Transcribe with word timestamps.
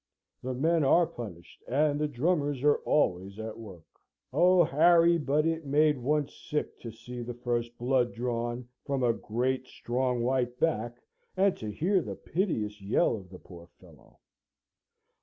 The 0.41 0.55
men 0.55 0.83
are 0.83 1.05
punished, 1.05 1.61
and 1.67 1.99
the 2.01 2.07
drummers 2.07 2.63
are 2.63 2.77
always 2.77 3.37
at 3.37 3.59
work. 3.59 3.85
Oh, 4.33 4.63
Harry, 4.63 5.19
but 5.19 5.45
it 5.45 5.63
made 5.67 5.99
one 5.99 6.27
sick 6.27 6.79
to 6.79 6.89
see 6.91 7.21
the 7.21 7.35
first 7.35 7.77
blood 7.77 8.15
drawn 8.15 8.67
from 8.83 9.03
a 9.03 9.13
great 9.13 9.67
strong 9.67 10.23
white 10.23 10.59
back, 10.59 10.97
and 11.37 11.55
to 11.57 11.69
hear 11.69 12.01
the 12.01 12.15
piteous 12.15 12.81
yell 12.81 13.15
of 13.15 13.29
the 13.29 13.37
poor 13.37 13.67
fellow." 13.79 14.17